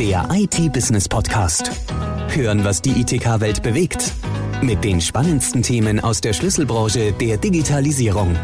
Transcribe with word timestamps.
Der 0.00 0.26
IT-Business-Podcast. 0.32 1.70
Hören, 2.34 2.64
was 2.64 2.80
die 2.80 3.02
ITK-Welt 3.02 3.62
bewegt. 3.62 4.14
Mit 4.62 4.82
den 4.82 4.98
spannendsten 4.98 5.62
Themen 5.62 6.00
aus 6.00 6.22
der 6.22 6.32
Schlüsselbranche 6.32 7.12
der 7.12 7.36
Digitalisierung. 7.36 8.34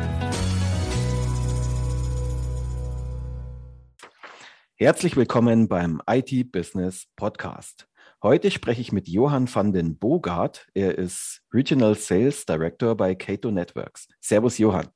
Herzlich 4.74 5.16
willkommen 5.16 5.66
beim 5.66 6.02
IT-Business 6.06 7.06
Podcast. 7.16 7.88
Heute 8.22 8.50
spreche 8.50 8.82
ich 8.82 8.92
mit 8.92 9.08
Johann 9.08 9.48
van 9.52 9.72
den 9.72 9.96
Bogart. 9.96 10.66
Er 10.74 10.98
ist 10.98 11.40
Regional 11.54 11.94
Sales 11.94 12.44
Director 12.44 12.94
bei 12.94 13.14
Cato 13.14 13.50
Networks. 13.50 14.08
Servus, 14.20 14.58
Johann. 14.58 14.88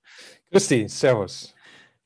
Grüß 0.50 0.68
dich, 0.68 0.92
Servus. 0.92 1.54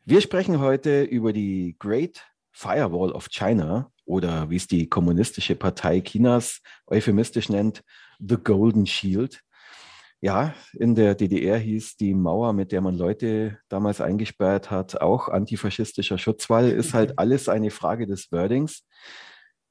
Wir 0.05 0.21
sprechen 0.21 0.61
heute 0.61 1.03
über 1.03 1.33
die 1.33 1.75
Great 1.81 2.25
Firewall 2.53 3.11
of 3.11 3.29
China 3.31 3.91
oder 4.05 4.51
wie 4.51 4.57
es 4.57 4.67
die 4.67 4.89
kommunistische 4.89 5.55
Partei 5.55 6.01
Chinas 6.01 6.61
euphemistisch 6.87 7.49
nennt, 7.49 7.83
The 8.19 8.37
Golden 8.37 8.87
Shield. 8.87 9.41
Ja, 10.21 10.55
in 10.73 10.95
der 10.95 11.15
DDR 11.15 11.59
hieß 11.59 11.97
die 11.97 12.15
Mauer, 12.15 12.55
mit 12.55 12.73
der 12.73 12.81
man 12.81 12.97
Leute 12.97 13.59
damals 13.69 14.01
eingesperrt 14.01 14.71
hat, 14.71 15.01
auch 15.01 15.29
antifaschistischer 15.29 16.17
Schutzwall, 16.17 16.71
ist 16.71 16.95
halt 16.95 17.19
alles 17.19 17.49
eine 17.49 17.71
Frage 17.71 18.07
des 18.07 18.33
Wordings. 18.33 18.87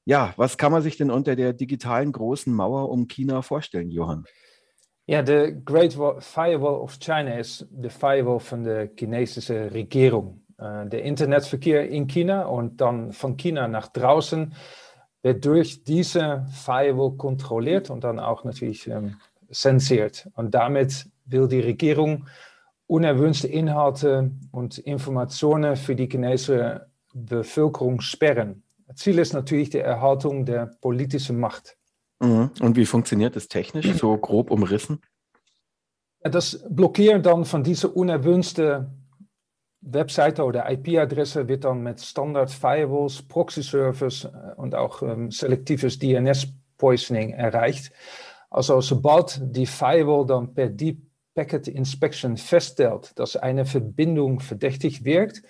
Ja, 0.04 0.34
was 0.36 0.56
kann 0.58 0.70
man 0.70 0.82
sich 0.82 0.96
denn 0.96 1.10
unter 1.10 1.34
der 1.34 1.54
digitalen 1.54 2.12
großen 2.12 2.52
Mauer 2.52 2.90
um 2.90 3.08
China 3.08 3.42
vorstellen, 3.42 3.90
Johann? 3.90 4.24
Ja, 5.06 5.22
de 5.22 5.60
Great 5.64 5.92
Firewall 5.92 6.80
of 6.80 6.98
China 6.98 7.38
ist 7.38 7.66
die 7.70 7.90
Firewall 7.90 8.40
von 8.40 8.62
der 8.62 8.90
chinesischen 8.98 9.68
Regierung. 9.70 10.43
Äh, 10.58 10.86
der 10.86 11.02
Internetverkehr 11.02 11.88
in 11.88 12.06
China 12.06 12.44
und 12.46 12.80
dann 12.80 13.12
von 13.12 13.36
China 13.36 13.68
nach 13.68 13.88
draußen 13.88 14.54
wird 15.22 15.44
durch 15.44 15.84
diese 15.84 16.46
Firewall 16.52 17.12
kontrolliert 17.12 17.90
und 17.90 18.04
dann 18.04 18.20
auch 18.20 18.44
natürlich 18.44 18.86
ähm, 18.86 19.16
zensiert. 19.50 20.28
Und 20.34 20.54
damit 20.54 21.08
will 21.24 21.48
die 21.48 21.60
Regierung 21.60 22.26
unerwünschte 22.86 23.48
Inhalte 23.48 24.30
und 24.52 24.78
Informationen 24.78 25.76
für 25.76 25.96
die 25.96 26.08
chinesische 26.10 26.86
Bevölkerung 27.14 28.00
sperren. 28.00 28.62
Ziel 28.94 29.18
ist 29.18 29.32
natürlich 29.32 29.70
die 29.70 29.78
Erhaltung 29.78 30.44
der 30.44 30.66
politischen 30.66 31.40
Macht. 31.40 31.76
Mhm. 32.20 32.50
Und 32.60 32.76
wie 32.76 32.84
funktioniert 32.84 33.34
das 33.34 33.48
technisch, 33.48 33.94
so 33.94 34.16
grob 34.18 34.50
umrissen? 34.50 35.00
Das 36.20 36.64
Blockieren 36.68 37.22
dann 37.22 37.44
von 37.44 37.64
dieser 37.64 37.96
unerwünschten 37.96 39.03
Webseite 39.86 40.44
oder 40.44 40.70
IP-Adresse 40.70 41.46
wird 41.46 41.64
dann 41.64 41.82
mit 41.82 42.00
Standard 42.00 42.50
Firewalls, 42.50 43.22
Proxy-Servers 43.22 44.28
und 44.56 44.74
auch 44.74 45.02
ähm, 45.02 45.30
selektives 45.30 45.98
DNS-Poisoning 45.98 47.34
erreicht. 47.34 47.92
Also 48.50 48.80
sobald 48.80 49.40
die 49.42 49.66
Firewall 49.66 50.26
dann 50.26 50.54
per 50.54 50.68
Deep 50.68 51.02
Packet 51.34 51.68
Inspection 51.68 52.36
feststellt, 52.36 53.12
dass 53.16 53.36
eine 53.36 53.64
Verbindung 53.66 54.40
verdächtig 54.40 55.04
wirkt, 55.04 55.42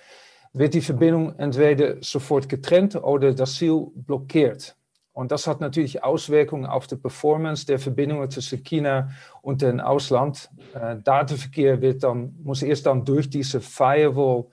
wird 0.55 0.75
die 0.75 0.81
Verbindung 0.81 1.39
entweder 1.39 2.03
sofort 2.03 2.49
getrennt 2.49 2.97
oder 2.97 3.35
das 3.35 3.57
Ziel 3.57 3.89
blockiert. 3.95 4.77
Und 5.15 5.31
das 5.31 5.47
hat 5.47 5.61
natürlich 5.61 6.03
Auswirkungen 6.03 6.67
auf 6.67 6.89
die 6.89 6.97
Performance 6.97 7.65
der 7.65 7.79
Verbindungen 7.79 8.29
zwischen 8.31 8.65
China 8.65 9.11
und 9.43 9.63
dem 9.63 9.79
Ausland. 9.79 10.51
Äh, 10.75 10.97
Datenverkehr 11.03 11.81
wird 11.81 12.03
dann, 12.03 12.35
muss 12.43 12.63
erst 12.63 12.87
dann 12.87 13.05
durch 13.05 13.31
diese 13.31 13.61
Firewall 13.61 14.47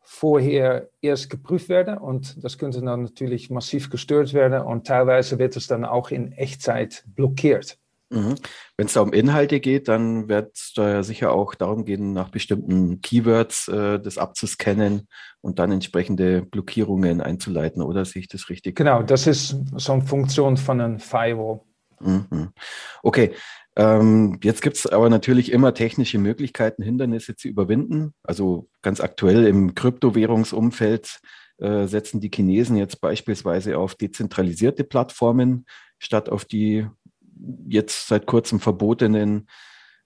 vorher 0.00 0.88
erst 1.00 1.30
geprüft 1.30 1.68
werden 1.68 1.98
und 1.98 2.42
das 2.44 2.58
könnte 2.58 2.80
dann 2.80 3.02
natürlich 3.02 3.50
massiv 3.50 3.90
gestört 3.90 4.34
werden 4.34 4.60
und 4.60 4.86
teilweise 4.86 5.38
wird 5.38 5.56
es 5.56 5.66
dann 5.66 5.84
auch 5.84 6.10
in 6.10 6.30
Echtzeit 6.32 7.04
blockiert. 7.16 7.78
Mhm. 8.14 8.36
Wenn 8.76 8.86
es 8.86 8.92
da 8.92 9.00
um 9.00 9.12
Inhalte 9.12 9.60
geht, 9.60 9.88
dann 9.88 10.28
wird 10.28 10.56
es 10.56 10.72
da 10.74 10.88
ja 10.88 11.02
sicher 11.02 11.32
auch 11.32 11.54
darum 11.54 11.84
gehen, 11.84 12.12
nach 12.12 12.30
bestimmten 12.30 13.00
Keywords 13.00 13.68
äh, 13.68 13.98
das 13.98 14.18
abzuscannen 14.18 15.08
und 15.40 15.58
dann 15.58 15.72
entsprechende 15.72 16.42
Blockierungen 16.42 17.20
einzuleiten, 17.20 17.82
oder 17.82 18.04
sehe 18.04 18.20
ich 18.20 18.28
das 18.28 18.48
richtig? 18.48 18.76
Genau, 18.76 19.02
das 19.02 19.26
ist 19.26 19.56
so 19.76 19.92
eine 19.92 20.02
Funktion 20.02 20.56
von 20.56 20.80
einem 20.80 21.00
Firewall. 21.00 21.60
Mhm. 22.00 22.50
Okay, 23.02 23.32
ähm, 23.76 24.38
jetzt 24.42 24.62
gibt 24.62 24.76
es 24.76 24.86
aber 24.86 25.10
natürlich 25.10 25.50
immer 25.50 25.74
technische 25.74 26.18
Möglichkeiten, 26.18 26.82
Hindernisse 26.82 27.34
zu 27.34 27.48
überwinden. 27.48 28.14
Also 28.22 28.68
ganz 28.82 29.00
aktuell 29.00 29.46
im 29.46 29.74
Kryptowährungsumfeld 29.74 31.20
äh, 31.58 31.86
setzen 31.86 32.20
die 32.20 32.30
Chinesen 32.32 32.76
jetzt 32.76 33.00
beispielsweise 33.00 33.78
auf 33.78 33.94
dezentralisierte 33.94 34.84
Plattformen 34.84 35.66
statt 35.98 36.28
auf 36.28 36.44
die 36.44 36.86
jetzt 37.68 38.08
seit 38.08 38.26
kurzem 38.26 38.60
verbotenen. 38.60 39.48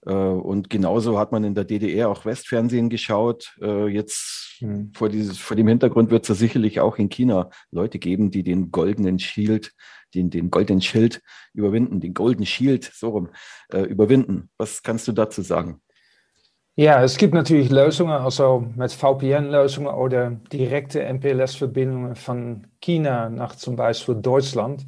Äh, 0.05 0.13
und 0.13 0.69
genauso 0.69 1.19
hat 1.19 1.31
man 1.31 1.43
in 1.43 1.55
der 1.55 1.65
DDR 1.65 2.09
auch 2.09 2.25
Westfernsehen 2.25 2.89
geschaut. 2.89 3.55
Äh, 3.61 3.87
jetzt 3.87 4.57
mhm. 4.61 4.91
vor, 4.95 5.09
dieses, 5.09 5.37
vor 5.37 5.57
dem 5.57 5.67
Hintergrund 5.67 6.11
wird 6.11 6.23
es 6.23 6.29
ja 6.29 6.35
sicherlich 6.35 6.79
auch 6.79 6.97
in 6.97 7.09
China 7.09 7.49
Leute 7.71 7.99
geben, 7.99 8.31
die 8.31 8.43
den 8.43 8.71
goldenen 8.71 9.19
Shield, 9.19 9.73
den, 10.15 10.29
den 10.29 10.49
goldenen 10.49 10.81
Schild 10.81 11.21
überwinden, 11.53 11.99
den 11.99 12.13
Golden 12.13 12.45
Shield, 12.45 12.89
so 12.93 13.09
rum, 13.09 13.29
äh, 13.71 13.81
überwinden. 13.81 14.49
Was 14.57 14.83
kannst 14.83 15.07
du 15.07 15.11
dazu 15.11 15.41
sagen? 15.41 15.81
Ja, 16.75 17.03
es 17.03 17.17
gibt 17.17 17.33
natürlich 17.33 17.69
Lösungen, 17.69 18.13
also 18.13 18.65
mit 18.77 18.93
VPN-Lösungen 18.93 19.93
oder 19.93 20.31
direkte 20.31 21.03
MPLS-Verbindungen 21.03 22.15
von 22.15 22.67
China 22.79 23.29
nach 23.29 23.55
zum 23.57 23.75
Beispiel 23.75 24.15
Deutschland 24.15 24.85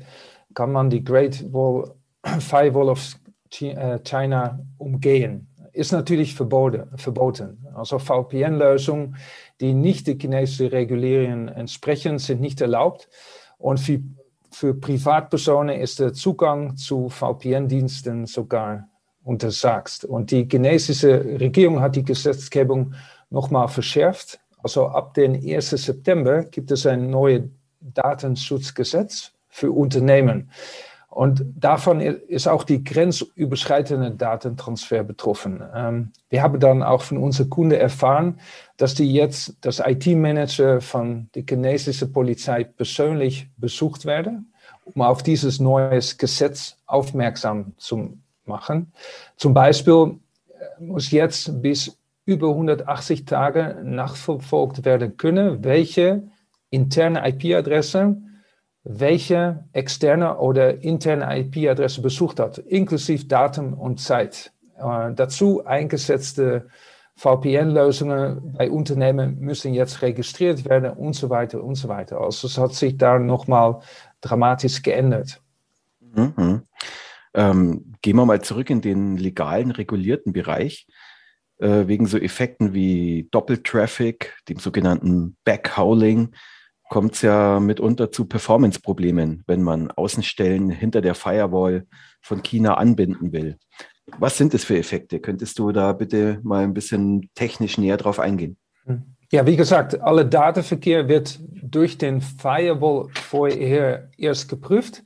kann 0.54 0.72
man 0.72 0.90
die 0.90 1.04
Great 1.04 1.52
Wall 1.52 1.94
Firewall 2.40 2.90
of 2.90 3.16
äh, 3.60 4.00
China 4.00 4.60
umgehen. 4.78 5.48
Ist 5.74 5.92
natürlich 5.92 6.36
verboten. 6.36 7.66
Also 7.76 7.98
VPN-Lösungen, 7.98 9.16
die 9.62 9.74
nicht 9.74 10.08
den 10.08 10.20
chinesischen 10.20 10.68
Regulierungen 10.68 11.48
entsprechen, 11.48 12.20
sind 12.20 12.42
nicht 12.42 12.60
erlaubt. 12.60 13.08
Und 13.58 13.80
für, 13.80 14.00
für 14.52 14.74
Privatpersonen 14.74 15.80
ist 15.80 16.00
der 16.00 16.14
Zugang 16.14 16.76
zu 16.76 17.08
VPN-Diensten 17.10 18.26
sogar 18.26 18.90
untersagt. 19.24 20.04
Und 20.04 20.32
die 20.32 20.48
chinesische 20.50 21.40
Regierung 21.40 21.80
hat 21.80 21.96
die 21.96 22.04
Gesetzgebung 22.04 22.94
nochmal 23.30 23.68
verschärft. 23.70 24.40
Also 24.64 24.88
ab 24.88 25.14
dem 25.14 25.34
1. 25.34 25.70
September 25.70 26.44
gibt 26.44 26.72
es 26.72 26.86
ein 26.86 27.10
neues 27.10 27.44
Datenschutzgesetz 27.80 29.32
für 29.48 29.72
Unternehmen. 29.72 30.52
Und 31.12 31.44
davon 31.60 32.00
ist 32.00 32.48
auch 32.48 32.64
die 32.64 32.86
grenzüberschreitende 32.86 34.12
Datentransfer 34.12 35.04
betroffen. 35.04 35.62
Ähm, 35.76 36.12
wir 36.30 36.42
haben 36.42 36.58
dann 36.62 36.82
auch 36.82 37.02
von 37.02 37.18
unseren 37.18 37.50
Kunden 37.50 37.76
erfahren, 37.76 38.40
dass 38.78 38.96
die 38.96 39.12
jetzt 39.12 39.58
das 39.60 39.82
IT-Manager 39.86 40.80
von 40.80 41.30
der 41.36 41.44
chinesischen 41.48 42.14
Polizei 42.14 42.64
persönlich 42.64 43.50
besucht 43.58 44.06
werden, 44.06 44.54
um 44.86 45.02
auf 45.02 45.22
dieses 45.22 45.60
neue 45.60 46.00
Gesetz 46.18 46.78
aufmerksam 46.86 47.74
zu 47.76 48.18
machen. 48.46 48.94
Zum 49.36 49.54
Beispiel 49.54 50.16
äh, 50.48 50.82
muss 50.82 51.12
jetzt 51.12 51.62
bis 51.62 52.00
über 52.24 52.48
180 52.52 53.26
Tage 53.26 53.82
nachverfolgt 53.84 54.86
werden 54.86 55.18
können, 55.18 55.62
welche 55.66 56.24
interne 56.70 57.28
IP-Adresse 57.28 58.16
welche 58.84 59.64
externe 59.74 60.38
oder 60.38 60.84
interne 60.84 61.40
IP-Adresse 61.40 62.02
besucht 62.02 62.40
hat, 62.40 62.58
inklusive 62.58 63.26
Datum 63.26 63.74
und 63.74 64.00
Zeit. 64.00 64.52
Äh, 64.78 65.14
dazu 65.14 65.66
eingesetzte 65.66 66.68
VPN-Lösungen 67.16 68.54
bei 68.58 68.72
Unternehmen 68.72 69.40
müssen 69.40 69.74
jetzt 69.74 70.02
registriert 70.02 70.66
werden 70.66 70.92
und 70.92 71.14
so 71.14 71.30
weiter 71.30 71.64
und 71.64 71.76
so 71.76 71.88
weiter. 71.88 72.20
Also 72.20 72.48
es 72.48 72.58
hat 72.58 72.74
sich 72.74 72.98
da 72.98 73.20
nochmal 73.20 73.82
dramatisch 74.22 74.82
geändert. 74.82 75.42
Mhm. 76.00 76.64
Ähm, 77.34 77.94
gehen 78.02 78.16
wir 78.16 78.26
mal 78.26 78.42
zurück 78.42 78.70
in 78.70 78.82
den 78.82 79.18
legalen, 79.18 79.72
regulierten 79.72 80.34
Bereich. 80.34 80.88
Äh, 81.60 81.88
wegen 81.88 82.08
so 82.08 82.18
Effekten 82.18 82.74
wie 82.74 83.28
Doppeltraffic, 83.30 84.34
dem 84.50 84.58
sogenannten 84.58 85.38
Backhauling, 85.44 86.34
kommt 86.92 87.16
es 87.16 87.22
ja 87.22 87.62
mitunter 87.62 88.12
zu 88.12 88.26
Performance-Problemen, 88.26 89.46
wenn 89.48 89.62
man 89.62 89.92
Außenstellen 89.92 90.70
hinter 90.70 91.00
der 91.00 91.16
Firewall 91.16 91.88
von 92.22 92.44
China 92.44 92.74
anbinden 92.74 93.32
will. 93.32 93.56
Was 94.20 94.38
sind 94.38 94.54
das 94.54 94.66
für 94.66 94.78
Effekte? 94.78 95.22
Könntest 95.22 95.58
du 95.58 95.72
da 95.72 95.94
bitte 95.94 96.42
mal 96.44 96.66
ein 96.66 96.74
bisschen 96.74 97.30
technisch 97.34 97.78
näher 97.78 97.96
drauf 97.96 98.20
eingehen? 98.20 98.58
Ja, 99.32 99.46
wie 99.46 99.56
gesagt, 99.56 100.02
alle 100.02 100.26
Datenverkehr 100.26 101.08
wird 101.08 101.40
durch 101.64 101.98
den 101.98 102.20
Firewall 102.20 103.08
vorher 103.14 104.10
erst 104.18 104.50
geprüft. 104.50 105.02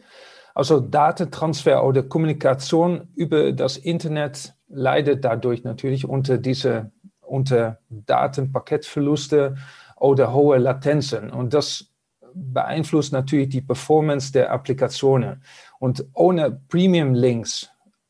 Also 0.55 0.79
Datentransfer 0.79 1.85
oder 1.85 2.01
Kommunikation 2.01 3.09
über 3.13 3.51
das 3.51 3.77
Internet 3.77 4.55
leidet 4.67 5.23
dadurch 5.23 5.63
natürlich 5.63 6.09
unter 6.09 6.39
diese 6.39 6.91
unter 7.21 7.79
Datenpakettverluste 7.89 9.55
oder 9.95 10.33
hohe 10.33 10.57
Latenzen. 10.57 11.31
Und 11.31 11.53
das 11.53 11.87
beeinflusst 12.33 13.13
natürlich 13.13 13.49
die 13.49 13.61
Performance 13.61 14.31
der 14.31 14.51
Applikationen. 14.51 15.41
Und 15.79 16.05
ohne 16.13 16.51
Premium-Links, 16.67 17.69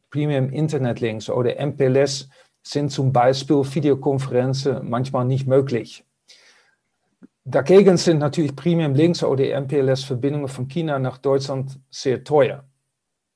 Premium-Internet-Links 0.09 1.29
oder 1.29 1.59
MPLS 1.59 2.29
sind 2.63 2.91
zum 2.91 3.13
Beispiel 3.13 3.63
Videokonferenzen 3.63 4.89
manchmal 4.89 5.25
nicht 5.25 5.47
möglich. 5.47 6.03
Dagegen 7.43 7.95
sind 7.97 8.17
natürlich 8.17 8.55
Premium-Links 8.55 9.23
oder 9.23 9.43
MPLS-Verbindungen 9.61 10.47
von 10.47 10.67
China 10.67 10.97
nach 10.97 11.19
Deutschland 11.19 11.79
sehr 11.91 12.23
teuer. 12.23 12.63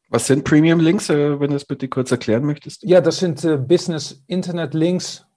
Was 0.10 0.26
sind 0.26 0.44
Premium-Links, 0.44 1.12
äh, 1.12 1.40
wenn 1.40 1.52
du 1.52 1.56
es 1.56 1.66
bitte 1.66 1.88
kurz 1.88 2.10
erklären 2.10 2.44
möchtest? 2.44 2.82
Ja, 2.82 3.00
das 3.00 3.20
sind 3.20 3.44
äh, 3.44 3.58
Business-Internet-Links, 3.58 5.28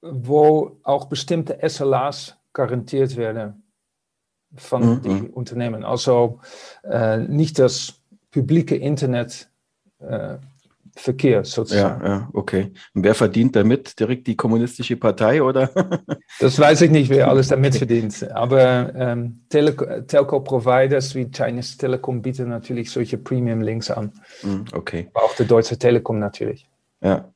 wo 0.00 0.78
auch 0.82 1.04
bestimmte 1.06 1.58
SLAs 1.68 2.34
garantiert 2.56 3.16
werden 3.16 3.62
von 4.54 4.82
mhm. 4.82 5.02
den 5.02 5.30
Unternehmen. 5.30 5.84
Also 5.84 6.40
äh, 6.82 7.18
nicht 7.18 7.58
das 7.58 8.00
publieke 8.30 8.74
Internet 8.74 9.48
äh, 9.98 10.38
Verkehr 10.98 11.44
sozusagen. 11.44 12.02
Ja, 12.02 12.08
ja, 12.08 12.28
okay. 12.32 12.72
Und 12.94 13.04
wer 13.04 13.14
verdient 13.14 13.54
damit? 13.54 14.00
Direkt 14.00 14.26
die 14.26 14.34
kommunistische 14.34 14.96
Partei 14.96 15.42
oder? 15.42 15.70
das 16.40 16.58
weiß 16.58 16.80
ich 16.80 16.90
nicht, 16.90 17.10
wer 17.10 17.28
alles 17.28 17.48
damit 17.48 17.76
verdient. 17.76 18.30
Aber 18.32 18.94
ähm, 18.94 19.42
Telco-Providers 19.50 21.14
wie 21.14 21.30
Chinese 21.30 21.76
Telekom 21.76 22.22
bieten 22.22 22.48
natürlich 22.48 22.90
solche 22.90 23.18
Premium-Links 23.18 23.90
an. 23.90 24.10
Hm, 24.40 24.64
okay. 24.72 25.10
Aber 25.12 25.26
auch 25.26 25.36
der 25.36 25.44
Deutsche 25.44 25.78
Telekom 25.78 26.18
natürlich. 26.18 26.66
Ja. 27.02 27.30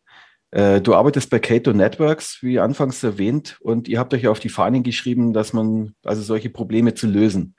Äh, 0.50 0.80
du 0.80 0.94
arbeitest 0.94 1.30
bei 1.30 1.38
Cato 1.38 1.72
Networks, 1.72 2.38
wie 2.42 2.58
anfangs 2.58 3.02
erwähnt, 3.02 3.58
und 3.60 3.88
ihr 3.88 3.98
habt 3.98 4.12
euch 4.14 4.26
auf 4.26 4.40
die 4.40 4.48
Fahnen 4.48 4.82
geschrieben, 4.82 5.32
dass 5.32 5.52
man, 5.52 5.94
also 6.04 6.22
solche 6.22 6.50
Probleme 6.50 6.94
zu 6.94 7.06
lösen. 7.06 7.54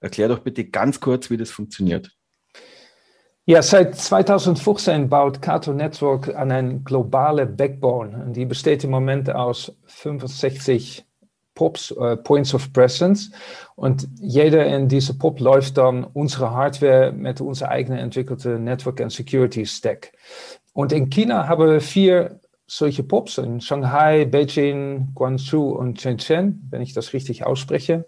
Erklär 0.00 0.28
doch 0.28 0.40
bitte 0.40 0.64
ganz 0.64 1.00
kurz, 1.00 1.30
wie 1.30 1.36
das 1.36 1.50
funktioniert. 1.50 2.10
Ja, 3.48 3.62
seit 3.62 3.94
2015 3.94 5.08
baut 5.08 5.40
Cato 5.40 5.72
Network 5.72 6.34
an 6.34 6.50
eine 6.50 6.80
globale 6.80 7.46
Backbone. 7.46 8.32
Die 8.32 8.44
besteht 8.44 8.82
im 8.82 8.90
Moment 8.90 9.30
aus 9.30 9.72
65 9.86 11.04
POPs, 11.56 11.90
äh, 11.90 12.16
Points 12.16 12.54
of 12.54 12.72
Presence. 12.72 13.32
Und 13.74 14.06
jeder 14.20 14.64
in 14.66 14.86
diese 14.86 15.18
POP 15.18 15.40
läuft 15.40 15.76
dann 15.78 16.04
unsere 16.04 16.52
Hardware 16.52 17.10
mit 17.10 17.40
unserer 17.40 17.70
eigenen 17.70 17.98
entwickelten 17.98 18.62
Network 18.62 19.00
and 19.00 19.10
Security 19.10 19.66
Stack. 19.66 20.12
Und 20.72 20.92
in 20.92 21.10
China 21.10 21.48
haben 21.48 21.66
wir 21.66 21.80
vier 21.80 22.38
solche 22.68 23.02
POPs 23.02 23.38
in 23.38 23.60
Shanghai, 23.60 24.24
Beijing, 24.24 25.08
Guangzhou 25.14 25.70
und 25.70 26.00
Shenzhen, 26.00 26.66
wenn 26.70 26.82
ich 26.82 26.92
das 26.92 27.12
richtig 27.12 27.46
ausspreche. 27.46 28.06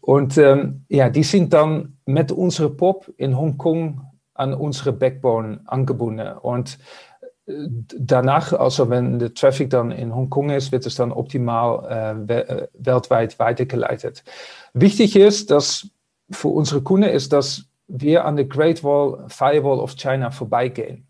Und 0.00 0.36
ähm, 0.38 0.84
ja, 0.88 1.08
die 1.08 1.22
sind 1.22 1.52
dann 1.52 1.96
mit 2.04 2.30
unserer 2.30 2.70
POP 2.70 3.12
in 3.16 3.36
Hongkong 3.36 4.02
an 4.34 4.52
unsere 4.52 4.92
Backbone 4.92 5.60
angebunden. 5.64 6.36
Und 6.38 6.78
danach, 7.46 8.52
also 8.52 8.88
wenn 8.88 9.18
der 9.18 9.34
Traffic 9.34 9.70
dann 9.70 9.90
in 9.90 10.14
Hongkong 10.14 10.50
ist, 10.50 10.72
wird 10.72 10.86
es 10.86 10.94
dann 10.94 11.12
optimal 11.12 12.26
äh, 12.28 12.34
äh, 12.34 12.68
weltweit 12.74 13.38
weitergeleitet. 13.38 14.24
Wichtig 14.72 15.16
ist, 15.16 15.50
dass 15.50 15.88
für 16.30 16.48
unsere 16.48 16.82
Kunden 16.82 17.08
ist, 17.08 17.32
dass 17.32 17.64
wir 17.86 18.24
an 18.24 18.36
der 18.36 18.46
Great 18.46 18.82
Wall 18.82 19.24
Firewall 19.28 19.78
of 19.78 19.94
China 19.96 20.30
vorbeigehen. 20.30 21.06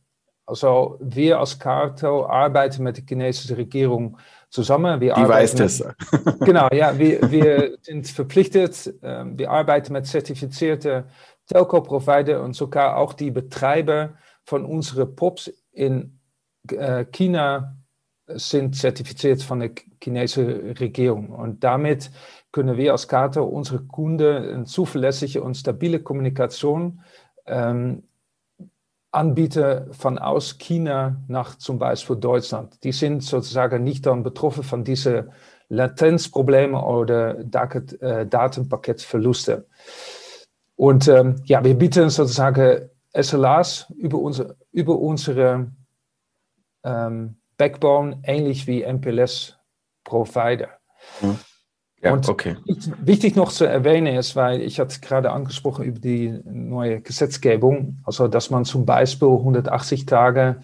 Also 0.47 0.99
wir 1.01 1.39
als 1.39 1.59
Carto 1.59 2.27
arbeiten 2.27 2.83
mit 2.83 2.97
der 2.97 3.05
chinesischen 3.09 3.57
Regierung 3.57 4.19
zusammen. 4.51 5.01
Wir 5.01 5.15
Die 5.15 5.27
weiß 5.27 5.55
das. 5.55 5.83
genau, 6.41 6.69
ja, 6.73 6.99
wir, 6.99 7.31
wir 7.31 7.79
sind 7.81 8.09
verpflichtet. 8.09 8.93
Äh, 9.03 9.25
wir 9.37 9.51
arbeiten 9.51 9.93
mit 9.93 10.07
zertifizierten 10.07 11.05
Telco-Provider 11.47 12.43
und 12.43 12.55
sogar 12.55 12.97
auch 12.97 13.13
die 13.13 13.31
Betreiber 13.31 14.15
von 14.45 14.65
unseren 14.65 15.15
POPs 15.15 15.51
in 15.73 16.14
China 17.13 17.77
sind 18.27 18.77
zertifiziert 18.77 19.43
von 19.43 19.61
der 19.61 19.71
chinesischen 20.03 20.73
Regierung. 20.73 21.29
Und 21.31 21.63
damit 21.63 22.11
können 22.53 22.77
wir 22.77 22.93
als 22.93 23.09
Kato 23.09 23.45
unsere 23.45 23.81
Kunden 23.81 24.37
eine 24.37 24.65
zuverlässige 24.65 25.43
und 25.43 25.57
stabile 25.57 26.01
Kommunikation 26.01 27.01
ähm, 27.47 28.05
anbieten 29.11 29.93
von 29.93 30.19
aus 30.19 30.59
China 30.59 31.23
nach 31.29 31.57
zum 31.57 31.79
Beispiel 31.79 32.17
Deutschland. 32.17 32.83
Die 32.83 32.93
sind 32.93 33.23
sozusagen 33.23 33.85
nicht 33.85 34.07
dann 34.07 34.23
betroffen 34.23 34.65
von 34.65 34.85
diesen 34.85 35.31
Latenzproblemen 35.69 36.75
oder 36.75 37.39
äh, 37.39 38.27
Datenpakettverluste. 38.27 39.67
Und 40.77 41.09
ähm, 41.09 41.37
ja, 41.45 41.63
wir 41.63 41.75
bieten 41.75 42.11
sozusagen 42.11 42.89
SLAs 43.17 43.93
über, 43.97 44.19
unsere, 44.19 44.57
über 44.73 44.99
unsere 44.99 45.69
ähm, 46.85 47.37
Backbone, 47.57 48.21
ähnlich 48.25 48.67
wie 48.67 48.83
MPLS-Provider. 48.85 50.69
Hm. 51.21 51.39
Ja, 52.03 52.13
und 52.13 52.29
okay. 52.29 52.57
wichtig 53.03 53.35
noch 53.35 53.51
zu 53.51 53.65
erwähnen 53.65 54.15
ist, 54.15 54.37
weil 54.37 54.61
ich 54.61 54.79
hatte 54.79 55.01
gerade 55.01 55.31
angesprochen 55.31 55.87
über 55.87 55.99
die 55.99 56.39
neue 56.45 57.01
Gesetzgebung, 57.01 58.01
also 58.05 58.29
dass 58.29 58.51
man 58.51 58.67
zum 58.67 58.85
Beispiel 58.85 59.29
180 59.29 60.05
Tage 60.05 60.61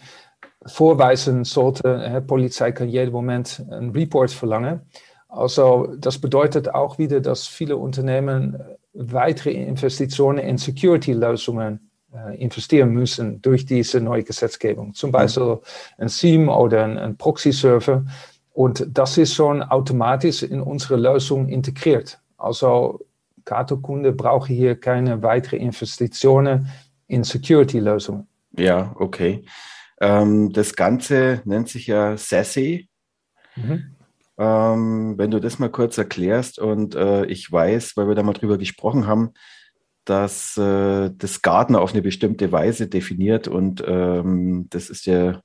vorweisen 0.66 1.44
sollte, 1.44 2.12
die 2.14 2.26
Polizei 2.26 2.72
kann 2.72 2.90
jeden 2.90 3.12
Moment 3.12 3.64
einen 3.70 3.90
Report 3.90 4.30
verlangen. 4.30 4.82
Also 5.28 5.94
das 5.98 6.18
bedeutet 6.18 6.74
auch 6.74 6.98
wieder, 6.98 7.20
dass 7.20 7.46
viele 7.46 7.78
Unternehmen 7.78 8.60
weitere 8.92 9.52
Investitionen 9.52 10.38
in 10.38 10.58
Security-Lösungen 10.58 11.76
äh, 11.76 11.89
investieren 12.36 12.90
müssen 12.90 13.40
durch 13.40 13.66
diese 13.66 14.00
neue 14.00 14.24
Gesetzgebung. 14.24 14.94
Zum 14.94 15.12
Beispiel 15.12 15.58
ein 15.98 16.08
SIEM 16.08 16.48
oder 16.48 16.84
ein, 16.84 16.98
ein 16.98 17.16
Proxy-Server. 17.16 18.04
Und 18.52 18.86
das 18.92 19.16
ist 19.16 19.34
schon 19.34 19.62
automatisch 19.62 20.42
in 20.42 20.60
unsere 20.60 20.96
Lösung 20.96 21.48
integriert. 21.48 22.20
Also 22.36 23.00
Kato-Kunde 23.44 24.12
brauchen 24.12 24.54
hier 24.54 24.74
keine 24.74 25.22
weiteren 25.22 25.60
Investitionen 25.60 26.68
in 27.06 27.24
Security-Lösungen. 27.24 28.26
Ja, 28.56 28.94
okay. 28.96 29.44
Ähm, 30.00 30.52
das 30.52 30.74
Ganze 30.74 31.42
nennt 31.44 31.68
sich 31.68 31.86
ja 31.86 32.16
SASE. 32.16 32.84
Mhm. 33.56 33.96
Ähm, 34.38 35.18
wenn 35.18 35.30
du 35.30 35.38
das 35.38 35.58
mal 35.58 35.68
kurz 35.68 35.98
erklärst 35.98 36.58
und 36.58 36.94
äh, 36.94 37.26
ich 37.26 37.50
weiß, 37.50 37.96
weil 37.96 38.08
wir 38.08 38.14
da 38.14 38.22
mal 38.22 38.32
drüber 38.32 38.56
gesprochen 38.56 39.06
haben, 39.06 39.34
dass 40.10 40.56
äh, 40.56 41.10
das 41.16 41.40
Gartner 41.40 41.80
auf 41.80 41.92
eine 41.92 42.02
bestimmte 42.02 42.50
Weise 42.50 42.88
definiert 42.88 43.46
und 43.46 43.80
ähm, 43.86 44.66
das 44.68 44.90
ist 44.90 45.06
ja, 45.06 45.40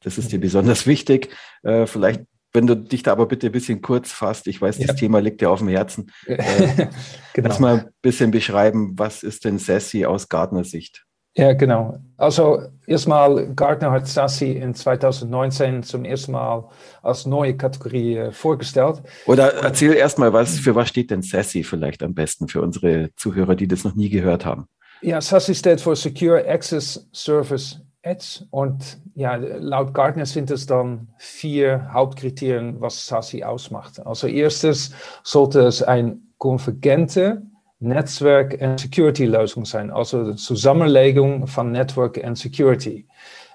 das 0.00 0.18
ist 0.18 0.30
dir 0.30 0.38
besonders 0.38 0.86
wichtig. 0.86 1.34
Äh, 1.62 1.86
vielleicht, 1.86 2.24
wenn 2.52 2.66
du 2.66 2.76
dich 2.76 3.02
da 3.02 3.12
aber 3.12 3.24
bitte 3.24 3.46
ein 3.46 3.52
bisschen 3.52 3.80
kurz 3.80 4.12
fasst, 4.12 4.46
ich 4.46 4.60
weiß, 4.60 4.76
ja. 4.76 4.88
das 4.88 4.96
Thema 4.96 5.20
liegt 5.20 5.40
dir 5.40 5.50
auf 5.50 5.60
dem 5.60 5.68
Herzen. 5.68 6.12
Äh, 6.26 6.88
genau. 7.32 7.48
Kannst 7.48 7.60
mal 7.60 7.78
ein 7.78 7.88
bisschen 8.02 8.30
beschreiben, 8.30 8.92
was 8.98 9.22
ist 9.22 9.46
denn 9.46 9.58
Sassy 9.58 10.04
aus 10.04 10.28
Gartner 10.28 10.64
Sicht? 10.64 11.06
Ja, 11.36 11.52
genau. 11.52 11.98
Also 12.16 12.62
erstmal, 12.86 13.54
Gartner 13.54 13.92
hat 13.92 14.06
SASI 14.06 14.52
in 14.52 14.74
2019 14.74 15.82
zum 15.84 16.04
ersten 16.04 16.32
Mal 16.32 16.68
als 17.02 17.24
neue 17.24 17.56
Kategorie 17.56 18.16
äh, 18.16 18.32
vorgestellt. 18.32 19.02
Oder 19.26 19.54
erzähl 19.62 19.94
erstmal, 19.94 20.32
was, 20.32 20.58
für 20.58 20.74
was 20.74 20.88
steht 20.88 21.10
denn 21.10 21.22
SASI 21.22 21.62
vielleicht 21.62 22.02
am 22.02 22.14
besten 22.14 22.48
für 22.48 22.60
unsere 22.60 23.10
Zuhörer, 23.16 23.54
die 23.54 23.68
das 23.68 23.84
noch 23.84 23.94
nie 23.94 24.10
gehört 24.10 24.44
haben? 24.44 24.66
Ja, 25.02 25.20
SASI 25.20 25.54
steht 25.54 25.80
für 25.80 25.96
Secure 25.96 26.46
Access 26.46 27.08
Service 27.14 27.80
Edge 28.02 28.46
und 28.50 28.98
ja, 29.14 29.36
laut 29.36 29.94
Gartner 29.94 30.26
sind 30.26 30.50
es 30.50 30.66
dann 30.66 31.08
vier 31.18 31.90
Hauptkriterien, 31.92 32.80
was 32.80 33.06
SASI 33.06 33.44
ausmacht. 33.44 34.04
Also 34.04 34.26
erstes 34.26 34.92
sollte 35.22 35.60
es 35.60 35.82
ein 35.82 36.22
konvergente 36.38 37.42
Netzwerk- 37.80 38.60
und 38.60 38.78
Security-Lösung 38.78 39.64
sein, 39.64 39.90
also 39.90 40.32
die 40.32 40.36
Zusammenlegung 40.36 41.46
von 41.46 41.72
Network 41.72 42.18
und 42.22 42.36
Security. 42.36 43.06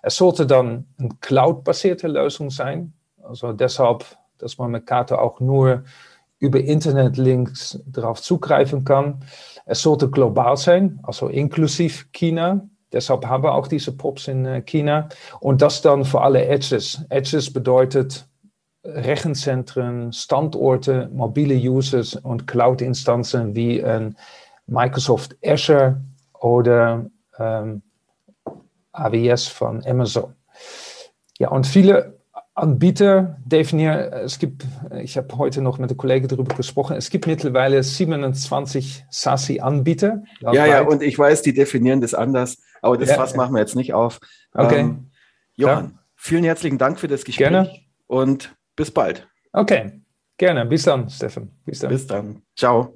Es 0.01 0.17
sollte 0.17 0.45
dann 0.45 0.85
eine 0.97 1.09
Cloud-basierte 1.21 2.07
Lösung 2.07 2.49
sein, 2.49 2.93
also 3.23 3.53
deshalb, 3.53 4.03
dass 4.37 4.57
man 4.57 4.71
mit 4.71 4.85
Kato 4.85 5.15
auch 5.15 5.39
nur 5.39 5.83
über 6.39 6.59
Internetlinks 6.59 7.79
darauf 7.85 8.21
zugreifen 8.21 8.83
kann. 8.83 9.23
Es 9.65 9.81
sollte 9.81 10.09
global 10.09 10.57
sein, 10.57 10.99
also 11.03 11.27
inklusive 11.27 12.05
China. 12.11 12.67
Deshalb 12.91 13.25
haben 13.25 13.43
wir 13.43 13.53
auch 13.53 13.67
diese 13.67 13.91
POPs 13.91 14.27
in 14.27 14.45
äh, 14.45 14.61
China. 14.61 15.09
Und 15.39 15.61
das 15.61 15.81
dann 15.81 16.05
für 16.05 16.21
alle 16.21 16.45
Edges. 16.45 17.03
Edges 17.09 17.51
bedeutet 17.51 18.27
Rechenzentren, 18.85 20.13
Standorte, 20.13 21.09
mobile 21.11 21.55
Users 21.55 22.15
und 22.15 22.47
Cloud-Instanzen 22.47 23.55
wie 23.55 23.83
ein 23.83 24.15
Microsoft 24.67 25.35
Azure 25.43 26.01
oder 26.33 27.09
ähm, 27.39 27.81
AWS 28.91 29.47
von 29.47 29.85
Amazon. 29.85 30.35
Ja, 31.39 31.49
und 31.49 31.67
viele 31.67 32.15
Anbieter 32.53 33.37
definieren. 33.43 34.13
Es 34.13 34.39
gibt, 34.39 34.65
ich 35.01 35.17
habe 35.17 35.37
heute 35.37 35.61
noch 35.61 35.77
mit 35.77 35.89
einem 35.89 35.97
Kollegen 35.97 36.27
darüber 36.29 36.55
gesprochen, 36.55 36.95
es 36.95 37.09
gibt 37.09 37.27
mittlerweile 37.27 37.83
27 37.83 39.05
SASI-Anbieter. 39.09 40.23
Ja, 40.39 40.65
ja, 40.65 40.81
und 40.81 41.03
ich 41.03 41.19
weiß, 41.19 41.41
die 41.41 41.53
definieren 41.53 41.99
das 41.99 42.13
anders, 42.13 42.57
aber 42.81 42.97
das 42.97 43.09
ja, 43.09 43.15
Fass 43.15 43.35
machen 43.35 43.53
wir 43.53 43.59
jetzt 43.59 43.75
nicht 43.75 43.93
auf. 43.93 44.19
Okay. 44.53 44.79
Ähm, 44.79 45.11
Johann, 45.55 45.85
ja. 45.85 45.99
vielen 46.15 46.43
herzlichen 46.45 46.77
Dank 46.77 46.99
für 46.99 47.09
das 47.09 47.25
Gespräch 47.25 47.49
Gerne. 47.49 47.71
und 48.07 48.55
bis 48.75 48.91
bald. 48.91 49.27
Okay, 49.53 50.01
gerne. 50.37 50.65
Bis 50.65 50.83
dann, 50.83 51.09
Stefan. 51.09 51.49
Bis 51.65 51.79
dann. 51.79 51.89
Bis 51.89 52.07
dann. 52.07 52.41
Ciao. 52.55 52.93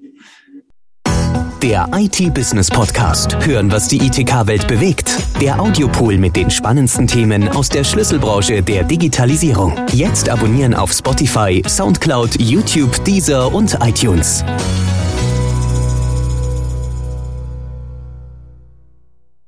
Der 1.61 1.89
IT-Business 1.93 2.69
Podcast. 2.69 3.35
Hören, 3.45 3.69
was 3.69 3.89
die 3.89 3.97
ITK-Welt 3.97 4.65
bewegt. 4.69 5.11
Der 5.41 5.59
Audiopool 5.59 6.17
mit 6.17 6.37
den 6.37 6.49
spannendsten 6.49 7.05
Themen 7.05 7.49
aus 7.49 7.67
der 7.67 7.83
Schlüsselbranche 7.83 8.63
der 8.63 8.85
Digitalisierung. 8.85 9.75
Jetzt 9.91 10.29
abonnieren 10.29 10.73
auf 10.73 10.93
Spotify, 10.93 11.61
Soundcloud, 11.67 12.39
YouTube, 12.39 13.03
Deezer 13.03 13.53
und 13.53 13.77
iTunes. 13.81 14.45